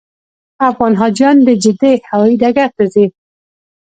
افغان 0.69 0.93
حاجیان 1.01 1.37
د 1.47 1.49
جدې 1.63 1.93
هوایي 2.09 2.35
ډګر 2.41 2.69
ته 2.77 2.83
ځي. 2.93 3.05